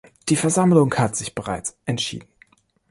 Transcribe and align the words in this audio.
Die 0.29 0.35
Versammlung 0.35 0.91
hat 0.95 1.15
sich 1.15 1.35
bereits 1.35 1.77
entschieden. 1.85 2.27